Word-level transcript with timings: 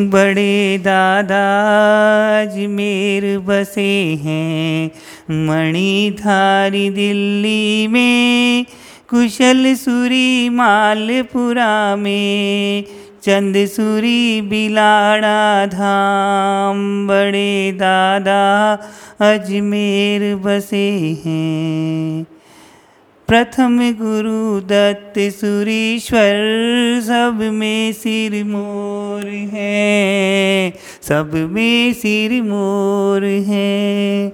बड़े 0.00 0.78
दादा 0.78 1.44
अजमेर 2.40 3.38
बसे 3.38 4.18
हैं। 4.22 4.90
मणिधारी 5.30 6.90
दिल्ली 6.90 7.86
में, 7.86 8.66
कुशल 9.08 9.74
सूरी 9.74 10.48
मालपुरा 10.48 11.96
में 11.96 12.84
चंद 13.22 13.56
सूरी 13.56 14.40
बिलाड़ा 14.40 15.66
धाम। 15.66 17.06
बड़े 17.06 17.72
दादा 17.72 18.72
अजमेर 19.20 20.36
बसे 20.36 21.16
हैं। 21.26 22.26
प्रथम 23.28 23.78
गुरु 23.78 24.60
दत्त 24.60 25.18
सुरीश्वर, 25.18 26.34
सब 27.02 27.38
में 27.42 27.92
सिर 27.92 28.44
मोर 29.24 29.32
है, 29.32 30.72
सब 31.02 31.30
में 31.50 31.92
सिर 31.92 32.42
मोर 32.42 33.24
है। 33.24 34.28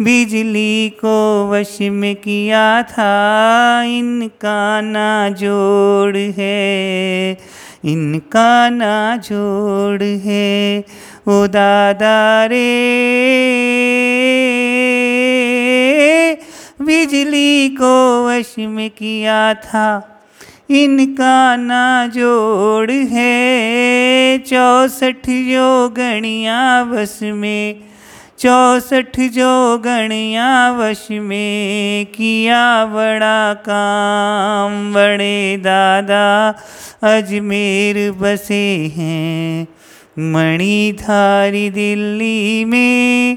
बिजली 0.00 0.88
को 1.00 1.16
वश 1.50 1.78
में 1.80 2.14
किया 2.16 2.82
था, 2.82 3.82
इनका 3.82 4.80
ना 4.80 5.28
जोड़ 5.28 6.16
है, 6.16 7.38
इनका 7.84 8.68
ना 8.68 9.16
जोड़ 9.16 10.02
है। 10.02 10.84
ओ 11.28 11.46
दादा 11.46 12.46
रे, 12.46 12.66
बिजली 16.82 17.68
को 17.68 17.94
वश 18.28 18.54
में 18.58 18.90
किया 18.90 19.54
था, 19.54 19.86
इनका 20.70 21.56
ना 21.56 22.06
जोड़ 22.06 22.90
है। 22.90 23.93
चौसठ 24.46 25.28
जो 25.48 25.88
गणिया 25.88 26.60
बस 26.84 27.18
में, 27.22 27.80
चौसठ 28.38 29.18
जो 29.32 29.78
गणिया 29.78 30.48
वश 30.70 31.06
में 31.10 32.06
किया 32.06 32.62
बड़ा 32.86 33.54
काम। 33.68 34.92
बड़े 34.92 35.56
दादा 35.56 36.28
अजमेर 37.02 38.10
बसे 38.12 38.64
हैं, 38.96 39.66
मणिधारी 40.32 41.68
दिल्ली 41.70 42.64
में 42.64 43.36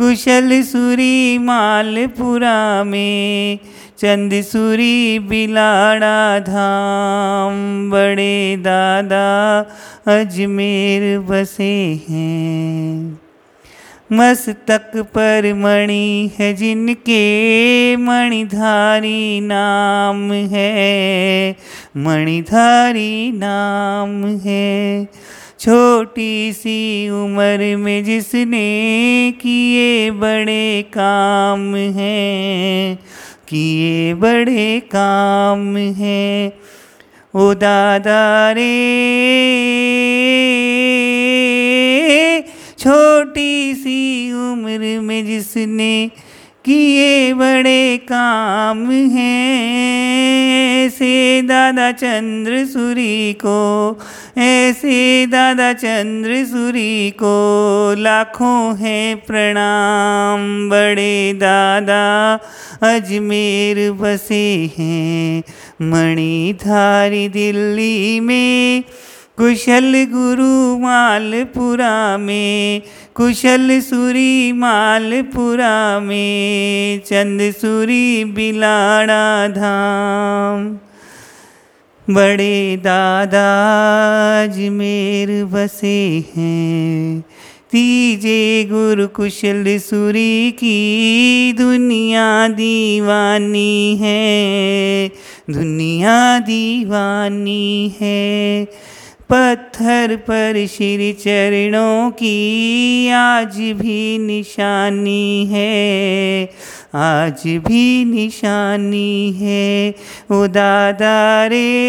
कुशल 0.00 0.62
सूरी 0.62 1.38
मालपुरा 1.38 2.84
में, 2.84 3.58
चंद 3.98 4.42
सूरी 4.42 5.18
बिलाड़ा 5.18 6.38
धाम, 6.38 7.90
बड़े 7.90 8.56
दादा 8.56 9.60
अजमेर 10.06 11.18
बसे 11.18 12.00
हैं। 12.08 13.20
मस्तक 14.12 14.96
पर 14.96 15.54
मणि 15.54 16.30
है 16.38 16.54
जिनके 16.54 17.96
मणिधारी 17.96 19.40
नाम 19.40 20.32
है, 20.32 21.56
मणिधारी 21.96 23.32
नाम 23.32 24.24
है। 24.26 25.08
छोटी 25.60 26.52
सी 26.52 27.08
उम्र 27.10 27.76
में 27.76 28.04
जिसने 28.04 28.60
किए 29.40 30.10
बड़े 30.10 30.82
काम 30.82 31.74
हैं, 31.76 32.96
किए 33.48 34.14
बड़े 34.14 34.80
काम 34.80 35.76
हैं। 35.76 36.52
ओ 37.34 37.52
दादा 37.54 38.52
रे, 38.52 38.70
छोटी 42.78 43.74
सी 43.74 44.32
उम्र 44.32 45.00
में 45.00 45.26
जिसने 45.26 46.10
किए 46.64 47.34
बड़े 47.34 47.96
काम 47.98 48.90
हैं। 48.90 50.86
ऐसे 50.86 51.42
दादा 51.42 51.90
चंद्र 51.92 52.66
सूरी 52.66 53.32
को, 53.32 53.98
ऐसे 54.38 55.26
दादा 55.26 55.72
चंद्र 55.72 56.44
सूरी 56.44 57.10
को 57.10 57.94
लाखों 57.98 58.76
हैं 58.76 59.16
प्रणाम। 59.16 60.68
बड़े 60.70 61.32
दादा 61.32 62.04
अजमेर 62.82 63.92
बसे 63.92 64.70
हैं, 64.78 65.42
मणिधारी 65.82 67.28
दिल्ली 67.28 68.20
में 68.20 68.84
कुशल 69.40 69.92
गुरु 70.10 70.78
मालपुरा 70.78 72.18
में, 72.18 72.82
कुशल 73.14 73.80
सूरी 73.80 74.52
मालपुरा 74.52 76.00
में, 76.00 77.00
चंद 77.06 77.40
सूरी 77.52 78.24
बिलाड़ा 78.24 79.48
धाम। 79.48 80.66
बड़े 82.14 82.76
दादा 82.76 83.46
अजमेर 84.42 85.44
बसे 85.44 86.24
हैं, 86.36 87.20
तीजे 87.70 88.64
गुरु 88.64 89.08
कुशल 89.08 89.64
सूरी 89.78 90.50
की 90.50 91.52
दुनिया 91.58 92.48
दीवानी 92.48 93.96
है, 93.96 95.08
दुनिया 95.50 96.38
दीवानी 96.38 97.94
है। 98.00 98.68
पत्थर 99.32 100.16
पर 100.16 100.66
श्री 100.68 101.12
चरणों 101.12 102.10
की 102.10 103.10
आज 103.10 103.56
भी 103.56 104.18
निशानी 104.18 105.46
है। 105.50 106.44
आज 106.94 107.42
भी 107.46 108.04
निशानी 108.04 109.32
है 109.32 109.94
उदादा 110.30 110.48
दादा 110.48 111.46
रे 111.46 111.80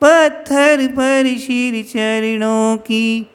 पत्थर 0.00 0.86
पर 0.86 1.36
श्री 1.38 1.82
चरणों 1.82 2.76
की 2.76 3.26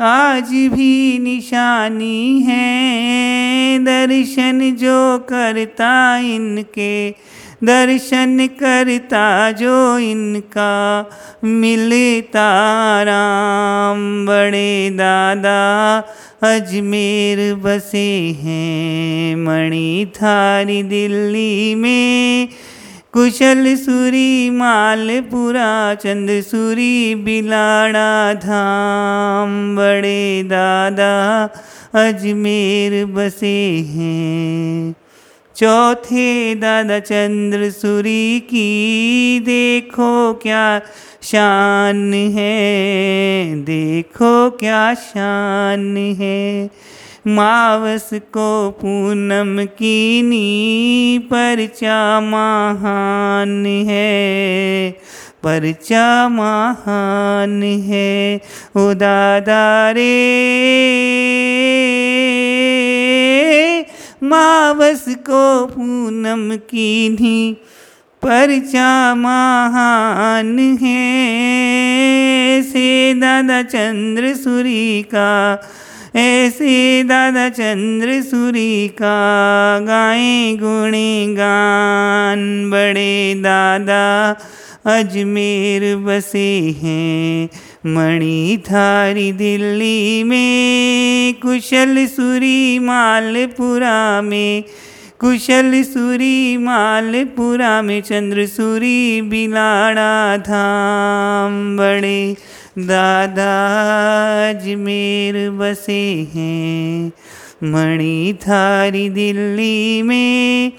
आज 0.00 0.50
भी 0.50 1.18
निशानी 1.18 2.40
है 2.40 3.78
दर्शन 3.78 4.76
जो 4.76 5.18
करता 5.18 6.18
इनके, 6.18 7.10
दर्शन 7.64 8.46
करता 8.46 9.52
जो 9.52 9.98
इनका, 9.98 11.04
मिलता 11.44 12.48
राम 13.02 14.26
बड़े 14.26 14.90
दादा 14.90 15.98
अजमेर 16.42 17.54
बसे 17.54 18.36
हैं 18.42 19.36
मणिधारी 19.36 20.82
दिल्ली 20.82 21.74
में। 21.74 22.48
कुशल 23.14 23.74
सूरी 23.76 24.50
मालपुरा 24.50 25.94
चंद 25.94 26.30
सूरी 26.42 27.14
बिलाड़ा 27.14 28.34
धाम, 28.34 29.76
बड़े 29.76 30.42
दादा 30.42 31.14
अजमेर 31.94 33.04
बसे 33.06 33.56
हैं। 33.88 34.94
चौथे 35.56 36.54
दादा 36.54 36.98
चंद्र 37.00 37.70
सूरी 37.70 38.40
की 38.40 39.40
देखो 39.40 40.12
क्या 40.34 40.66
शान 41.22 42.12
है, 42.34 43.64
देखो 43.64 44.50
क्या 44.50 44.92
शान 44.94 45.96
है। 46.20 46.70
मावस 47.26 48.10
को 48.12 48.70
पूनम 48.70 49.64
की 49.64 50.22
नी 50.22 51.18
परचा 51.18 52.20
महान 52.20 53.66
है, 53.66 54.90
परचा 55.42 56.28
महान 56.28 57.62
है, 57.62 58.40
ओ 58.76 58.94
दादा 58.94 59.90
रे। 59.90 60.36
मावस 64.22 65.04
को 65.08 65.66
पूनम 65.66 66.56
की 66.56 67.08
नी 67.08 67.56
परचा 68.22 69.14
महान 69.14 70.58
है, 70.58 72.62
से 72.62 73.14
दादा 73.14 73.62
चंद्र 73.62 74.34
सूरी 74.34 75.02
का 75.02 75.62
ऐसे 76.16 77.02
दादा 77.02 77.48
चंद्र 77.48 78.22
सूरी 78.22 78.88
का 78.88 79.78
गाए 79.82 80.52
गुणी 80.54 81.34
गान 81.34 82.70
बड़े 82.70 83.34
दादा 83.36 84.36
अजमेर 84.86 85.96
बसे 85.96 86.60
हैं 86.82 87.48
मणि 87.86 88.58
थारी 88.64 89.32
दिल्ली 89.32 90.22
में। 90.22 91.34
कुशल 91.42 92.06
सूरी 92.06 92.78
मालपुरा 92.78 94.22
में, 94.22 94.64
कुशल 95.20 95.82
सूरी 95.82 96.56
मालपुरा 96.56 97.82
में। 97.82 98.00
चंद्र 98.00 98.46
सूरी 98.46 99.20
बिलाड़ा 99.22 100.36
धाम, 100.36 101.76
बड़े 101.76 102.36
दादा 102.78 103.52
अजमेर 104.50 105.50
बसे 105.50 106.28
हैं। 106.34 107.12
मणि 107.62 108.34
थारी 108.40 109.08
दिल्ली 109.08 110.02
में 110.02 110.72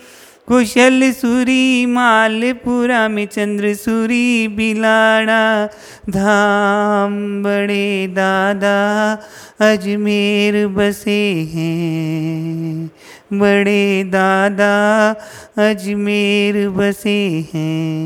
कुशल 0.48 1.12
सूरी, 1.12 1.86
मालपुरा 1.86 3.08
में 3.08 3.26
चंद्र 3.26 3.74
सूरी 3.74 4.48
बिलाड़ा 4.48 5.68
धाम 6.10 7.44
बड़े 7.44 8.08
दादा 8.08 8.78
अजमेर 9.60 10.68
बसे 10.68 11.34
हैं। 11.54 12.92
बड़े 13.34 14.04
दादा 14.04 14.76
अजमेर 15.58 16.70
बसे 16.70 17.46
हैं। 17.54 17.90